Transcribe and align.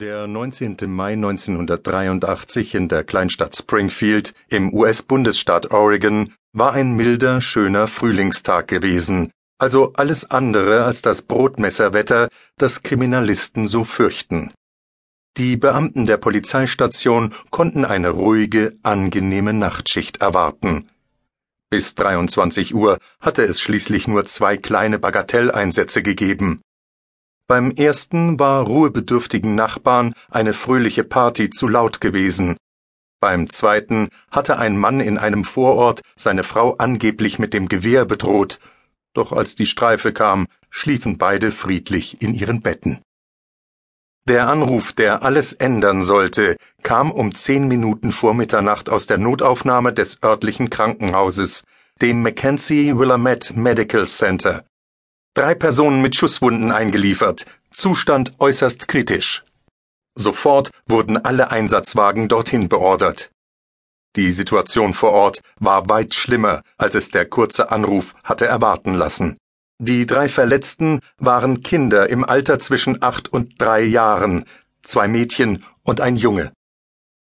Der 0.00 0.28
19. 0.28 0.76
Mai 0.86 1.14
1983 1.14 2.76
in 2.76 2.86
der 2.86 3.02
Kleinstadt 3.02 3.56
Springfield 3.56 4.32
im 4.48 4.72
US-Bundesstaat 4.72 5.72
Oregon 5.72 6.34
war 6.52 6.72
ein 6.72 6.94
milder, 6.94 7.40
schöner 7.40 7.88
Frühlingstag 7.88 8.68
gewesen, 8.68 9.32
also 9.58 9.94
alles 9.94 10.30
andere 10.30 10.84
als 10.84 11.02
das 11.02 11.22
Brotmesserwetter, 11.22 12.28
das 12.58 12.84
Kriminalisten 12.84 13.66
so 13.66 13.82
fürchten. 13.82 14.52
Die 15.36 15.56
Beamten 15.56 16.06
der 16.06 16.18
Polizeistation 16.18 17.34
konnten 17.50 17.84
eine 17.84 18.10
ruhige, 18.10 18.78
angenehme 18.84 19.52
Nachtschicht 19.52 20.18
erwarten. 20.18 20.88
Bis 21.70 21.96
23 21.96 22.72
Uhr 22.72 22.98
hatte 23.18 23.42
es 23.42 23.60
schließlich 23.60 24.06
nur 24.06 24.24
zwei 24.26 24.58
kleine 24.58 25.00
Bagatelleinsätze 25.00 26.04
gegeben. 26.04 26.60
Beim 27.48 27.70
ersten 27.70 28.38
war 28.38 28.66
ruhebedürftigen 28.66 29.54
Nachbarn 29.54 30.12
eine 30.30 30.52
fröhliche 30.52 31.02
Party 31.02 31.48
zu 31.48 31.66
laut 31.66 31.98
gewesen. 31.98 32.58
Beim 33.20 33.48
zweiten 33.48 34.10
hatte 34.30 34.58
ein 34.58 34.76
Mann 34.76 35.00
in 35.00 35.16
einem 35.16 35.44
Vorort 35.44 36.02
seine 36.14 36.44
Frau 36.44 36.74
angeblich 36.76 37.38
mit 37.38 37.54
dem 37.54 37.68
Gewehr 37.68 38.04
bedroht, 38.04 38.60
doch 39.14 39.32
als 39.32 39.54
die 39.54 39.64
Streife 39.64 40.12
kam, 40.12 40.46
schliefen 40.68 41.16
beide 41.16 41.50
friedlich 41.50 42.20
in 42.20 42.34
ihren 42.34 42.60
Betten. 42.60 43.00
Der 44.28 44.46
Anruf, 44.46 44.92
der 44.92 45.22
alles 45.22 45.54
ändern 45.54 46.02
sollte, 46.02 46.56
kam 46.82 47.10
um 47.10 47.34
zehn 47.34 47.66
Minuten 47.66 48.12
vor 48.12 48.34
Mitternacht 48.34 48.90
aus 48.90 49.06
der 49.06 49.16
Notaufnahme 49.16 49.94
des 49.94 50.22
örtlichen 50.22 50.68
Krankenhauses, 50.68 51.64
dem 52.02 52.20
Mackenzie 52.20 52.94
Willamette 52.98 53.58
Medical 53.58 54.06
Center. 54.06 54.64
Drei 55.34 55.54
Personen 55.54 56.02
mit 56.02 56.16
Schusswunden 56.16 56.72
eingeliefert. 56.72 57.46
Zustand 57.70 58.32
äußerst 58.38 58.88
kritisch. 58.88 59.44
Sofort 60.14 60.70
wurden 60.86 61.16
alle 61.16 61.50
Einsatzwagen 61.50 62.28
dorthin 62.28 62.68
beordert. 62.68 63.30
Die 64.16 64.32
Situation 64.32 64.94
vor 64.94 65.12
Ort 65.12 65.40
war 65.60 65.88
weit 65.88 66.14
schlimmer, 66.14 66.62
als 66.76 66.96
es 66.96 67.10
der 67.10 67.26
kurze 67.26 67.70
Anruf 67.70 68.14
hatte 68.24 68.46
erwarten 68.46 68.94
lassen. 68.94 69.36
Die 69.80 70.06
drei 70.06 70.28
Verletzten 70.28 70.98
waren 71.18 71.62
Kinder 71.62 72.08
im 72.08 72.24
Alter 72.24 72.58
zwischen 72.58 73.00
acht 73.00 73.32
und 73.32 73.60
drei 73.60 73.82
Jahren, 73.82 74.44
zwei 74.82 75.06
Mädchen 75.06 75.62
und 75.84 76.00
ein 76.00 76.16
Junge. 76.16 76.52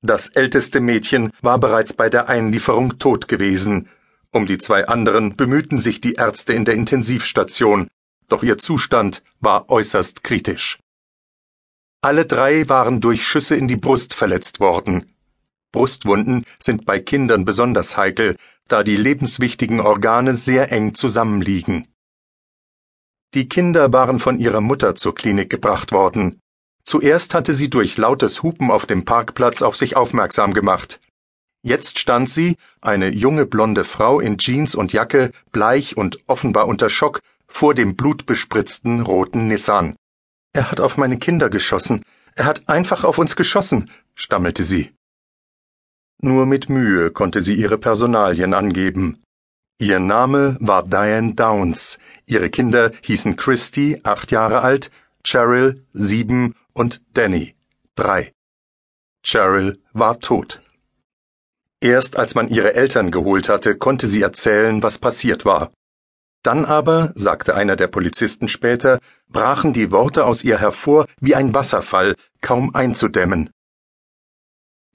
Das 0.00 0.28
älteste 0.28 0.80
Mädchen 0.80 1.30
war 1.42 1.58
bereits 1.58 1.92
bei 1.92 2.08
der 2.08 2.28
Einlieferung 2.28 2.98
tot 2.98 3.28
gewesen. 3.28 3.90
Um 4.30 4.46
die 4.46 4.58
zwei 4.58 4.86
anderen 4.86 5.36
bemühten 5.36 5.80
sich 5.80 6.00
die 6.00 6.14
Ärzte 6.14 6.52
in 6.52 6.64
der 6.64 6.74
Intensivstation, 6.74 7.88
doch 8.28 8.42
ihr 8.42 8.58
Zustand 8.58 9.22
war 9.40 9.70
äußerst 9.70 10.22
kritisch. 10.22 10.78
Alle 12.02 12.26
drei 12.26 12.68
waren 12.68 13.00
durch 13.00 13.26
Schüsse 13.26 13.56
in 13.56 13.68
die 13.68 13.76
Brust 13.76 14.14
verletzt 14.14 14.60
worden. 14.60 15.14
Brustwunden 15.72 16.44
sind 16.60 16.86
bei 16.86 17.00
Kindern 17.00 17.44
besonders 17.44 17.96
heikel, 17.96 18.36
da 18.68 18.82
die 18.82 18.96
lebenswichtigen 18.96 19.80
Organe 19.80 20.34
sehr 20.34 20.70
eng 20.70 20.94
zusammenliegen. 20.94 21.88
Die 23.34 23.48
Kinder 23.48 23.92
waren 23.92 24.20
von 24.20 24.38
ihrer 24.38 24.60
Mutter 24.60 24.94
zur 24.94 25.14
Klinik 25.14 25.50
gebracht 25.50 25.92
worden. 25.92 26.40
Zuerst 26.84 27.34
hatte 27.34 27.52
sie 27.52 27.68
durch 27.68 27.96
lautes 27.96 28.42
Hupen 28.42 28.70
auf 28.70 28.86
dem 28.86 29.04
Parkplatz 29.04 29.60
auf 29.60 29.76
sich 29.76 29.96
aufmerksam 29.96 30.54
gemacht. 30.54 31.00
Jetzt 31.62 31.98
stand 31.98 32.30
sie, 32.30 32.56
eine 32.80 33.08
junge 33.08 33.46
blonde 33.46 33.84
Frau 33.84 34.20
in 34.20 34.38
Jeans 34.38 34.74
und 34.74 34.92
Jacke, 34.92 35.32
bleich 35.50 35.96
und 35.96 36.18
offenbar 36.26 36.68
unter 36.68 36.88
Schock, 36.88 37.20
vor 37.48 37.74
dem 37.74 37.96
blutbespritzten 37.96 39.00
roten 39.00 39.48
Nissan. 39.48 39.96
Er 40.52 40.70
hat 40.70 40.80
auf 40.80 40.96
meine 40.96 41.18
Kinder 41.18 41.50
geschossen. 41.50 42.02
Er 42.34 42.44
hat 42.44 42.68
einfach 42.68 43.04
auf 43.04 43.18
uns 43.18 43.36
geschossen, 43.36 43.90
stammelte 44.14 44.62
sie. 44.62 44.92
Nur 46.20 46.46
mit 46.46 46.68
Mühe 46.68 47.10
konnte 47.10 47.42
sie 47.42 47.54
ihre 47.54 47.78
Personalien 47.78 48.54
angeben. 48.54 49.22
Ihr 49.78 50.00
Name 50.00 50.56
war 50.60 50.82
Diane 50.82 51.34
Downs. 51.34 51.98
Ihre 52.26 52.50
Kinder 52.50 52.92
hießen 53.02 53.36
Christy, 53.36 54.00
acht 54.02 54.32
Jahre 54.32 54.62
alt, 54.62 54.90
Cheryl, 55.24 55.84
sieben 55.92 56.54
und 56.72 57.02
Danny, 57.14 57.54
drei. 57.94 58.32
Cheryl 59.24 59.78
war 59.92 60.20
tot. 60.20 60.62
Erst 61.80 62.16
als 62.16 62.34
man 62.34 62.48
ihre 62.48 62.74
Eltern 62.74 63.10
geholt 63.10 63.48
hatte, 63.48 63.76
konnte 63.76 64.06
sie 64.06 64.22
erzählen, 64.22 64.82
was 64.82 64.98
passiert 64.98 65.44
war. 65.44 65.70
Dann 66.42 66.64
aber, 66.64 67.12
sagte 67.14 67.54
einer 67.54 67.76
der 67.76 67.88
Polizisten 67.88 68.48
später, 68.48 69.00
brachen 69.28 69.72
die 69.72 69.90
Worte 69.90 70.24
aus 70.24 70.44
ihr 70.44 70.58
hervor 70.58 71.06
wie 71.20 71.34
ein 71.34 71.54
Wasserfall, 71.54 72.14
kaum 72.40 72.74
einzudämmen. 72.74 73.50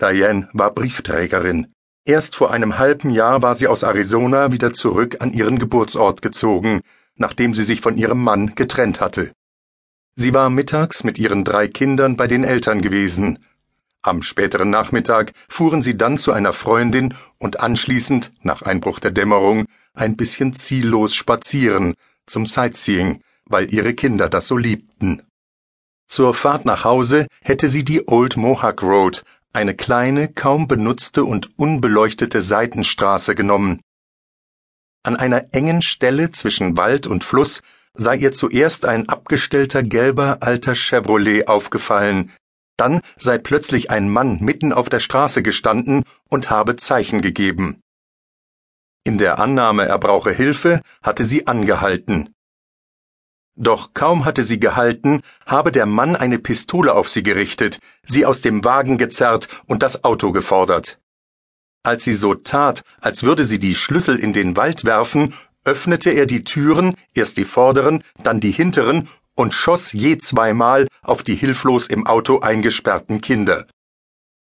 Diane 0.02 0.50
war 0.54 0.74
Briefträgerin. 0.74 1.74
Erst 2.06 2.36
vor 2.36 2.52
einem 2.52 2.78
halben 2.78 3.12
Jahr 3.12 3.42
war 3.42 3.56
sie 3.56 3.68
aus 3.68 3.84
Arizona 3.84 4.52
wieder 4.52 4.74
zurück 4.74 5.18
an 5.22 5.32
ihren 5.32 5.60
Geburtsort 5.60 6.22
gezogen, 6.22 6.82
nachdem 7.16 7.54
sie 7.54 7.64
sich 7.64 7.80
von 7.80 7.98
ihrem 7.98 8.22
Mann 8.22 8.56
getrennt 8.56 9.00
hatte. 9.00 9.32
Sie 10.16 10.34
war 10.34 10.50
mittags 10.50 11.04
mit 11.04 11.18
ihren 11.18 11.44
drei 11.44 11.68
Kindern 11.68 12.18
bei 12.18 12.28
den 12.28 12.44
Eltern 12.44 12.82
gewesen. 12.82 13.40
Am 14.06 14.22
späteren 14.22 14.70
Nachmittag 14.70 15.32
fuhren 15.48 15.82
sie 15.82 15.98
dann 15.98 16.18
zu 16.18 16.34
einer 16.34 16.52
Freundin 16.52 17.14
und 17.38 17.62
anschließend, 17.62 18.34
nach 18.42 18.62
Einbruch 18.62 19.00
der 19.00 19.12
Dämmerung, 19.12 19.66
ein 19.94 20.18
bisschen 20.18 20.54
ziellos 20.54 21.16
spazieren, 21.16 21.94
zum 22.26 22.46
Sightseeing, 22.46 23.22
weil 23.46 23.74
ihre 23.74 23.94
Kinder 23.94 24.28
das 24.28 24.48
so 24.48 24.58
liebten. 24.58 25.22
Zur 26.08 26.34
Fahrt 26.34 26.66
nach 26.66 26.84
Hause 26.84 27.28
hätte 27.42 27.70
sie 27.70 27.86
die 27.86 28.06
Old 28.08 28.36
Mohawk 28.36 28.84
Road, 28.84 29.24
eine 29.54 29.74
kleine, 29.74 30.28
kaum 30.28 30.68
benutzte 30.68 31.24
und 31.24 31.58
unbeleuchtete 31.58 32.42
Seitenstraße 32.42 33.36
genommen. 33.36 33.80
An 35.04 35.16
einer 35.16 35.54
engen 35.54 35.82
Stelle 35.82 36.32
zwischen 36.32 36.76
Wald 36.76 37.08
und 37.08 37.24
Fluss 37.24 37.62
sei 37.94 38.18
ihr 38.18 38.34
zuerst 38.34 38.86
ein 38.86 39.08
abgestellter 39.08 39.82
gelber 39.82 40.40
alter 40.42 40.76
Chevrolet 40.76 41.48
aufgefallen, 41.48 42.32
dann 42.84 43.00
sei 43.18 43.38
plötzlich 43.38 43.92
ein 43.92 44.10
Mann 44.10 44.40
mitten 44.42 44.74
auf 44.74 44.90
der 44.90 45.00
Straße 45.00 45.42
gestanden 45.42 46.04
und 46.30 46.50
habe 46.50 46.76
Zeichen 46.76 47.22
gegeben. 47.22 47.82
In 49.06 49.18
der 49.18 49.40
Annahme, 49.40 49.86
er 49.86 49.98
brauche 50.00 50.32
Hilfe, 50.32 50.82
hatte 51.02 51.24
sie 51.24 51.48
angehalten. 51.48 52.36
Doch 53.56 53.94
kaum 53.94 54.26
hatte 54.26 54.44
sie 54.44 54.60
gehalten, 54.60 55.22
habe 55.46 55.72
der 55.72 55.86
Mann 55.86 56.18
eine 56.18 56.40
Pistole 56.40 56.94
auf 56.94 57.08
sie 57.08 57.24
gerichtet, 57.24 57.80
sie 58.06 58.26
aus 58.26 58.42
dem 58.42 58.66
Wagen 58.66 58.98
gezerrt 58.98 59.48
und 59.66 59.82
das 59.82 60.04
Auto 60.04 60.34
gefordert. 60.34 61.00
Als 61.84 62.04
sie 62.04 62.16
so 62.16 62.34
tat, 62.34 62.84
als 63.00 63.24
würde 63.24 63.46
sie 63.46 63.60
die 63.60 63.76
Schlüssel 63.76 64.18
in 64.20 64.34
den 64.34 64.58
Wald 64.58 64.84
werfen, 64.84 65.34
öffnete 65.64 66.10
er 66.10 66.26
die 66.26 66.44
Türen, 66.44 66.96
erst 67.14 67.38
die 67.38 67.46
vorderen, 67.46 68.04
dann 68.24 68.42
die 68.42 68.52
hinteren 68.52 69.08
und 69.36 69.54
schoss 69.54 69.92
je 69.92 70.18
zweimal 70.18 70.88
auf 71.02 71.24
die 71.24 71.36
hilflos 71.36 71.88
im 71.88 72.06
Auto 72.06 72.40
eingesperrten 72.40 73.22
Kinder. 73.22 73.68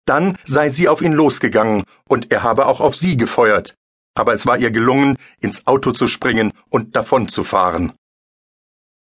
Dann 0.06 0.38
sei 0.44 0.70
sie 0.70 0.88
auf 0.88 1.02
ihn 1.02 1.12
losgegangen, 1.12 1.84
und 2.08 2.30
er 2.30 2.42
habe 2.42 2.66
auch 2.66 2.80
auf 2.80 2.96
sie 2.96 3.16
gefeuert, 3.16 3.74
aber 4.14 4.34
es 4.34 4.46
war 4.46 4.56
ihr 4.56 4.70
gelungen, 4.70 5.18
ins 5.40 5.66
Auto 5.66 5.92
zu 5.92 6.06
springen 6.06 6.52
und 6.68 6.94
davonzufahren. 6.94 7.92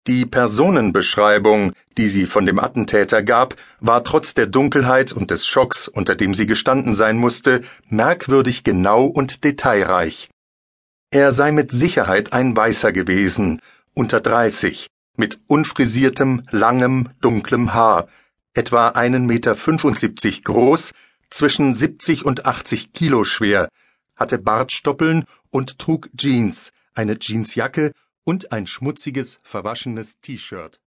Die 0.07 0.25
Personenbeschreibung, 0.25 1.73
die 1.97 2.07
sie 2.07 2.25
von 2.25 2.47
dem 2.47 2.57
Attentäter 2.57 3.21
gab, 3.21 3.55
war 3.79 4.03
trotz 4.03 4.33
der 4.33 4.47
Dunkelheit 4.47 5.13
und 5.13 5.29
des 5.29 5.45
Schocks, 5.45 5.87
unter 5.87 6.15
dem 6.15 6.33
sie 6.33 6.47
gestanden 6.47 6.95
sein 6.95 7.17
musste, 7.17 7.61
merkwürdig 7.87 8.63
genau 8.63 9.05
und 9.05 9.43
detailreich. 9.43 10.29
Er 11.11 11.31
sei 11.33 11.51
mit 11.51 11.71
Sicherheit 11.71 12.33
ein 12.33 12.55
Weißer 12.55 12.91
gewesen, 12.91 13.61
unter 13.93 14.21
dreißig, 14.21 14.87
mit 15.21 15.39
unfrisiertem, 15.45 16.47
langem, 16.49 17.09
dunklem 17.21 17.75
Haar, 17.75 18.07
etwa 18.55 18.87
einen 18.87 19.27
Meter 19.27 19.55
groß, 20.43 20.93
zwischen 21.29 21.75
siebzig 21.75 22.25
und 22.25 22.47
achtzig 22.47 22.91
Kilo 22.91 23.23
schwer, 23.23 23.69
hatte 24.15 24.39
Bartstoppeln 24.39 25.25
und 25.51 25.77
trug 25.77 26.09
Jeans, 26.17 26.71
eine 26.95 27.17
Jeansjacke 27.21 27.91
und 28.23 28.51
ein 28.51 28.65
schmutziges, 28.65 29.37
verwaschenes 29.43 30.19
T-Shirt. 30.23 30.79